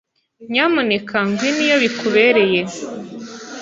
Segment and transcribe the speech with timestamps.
[0.51, 2.59] Nyamuneka ngwino iyo bikubereye.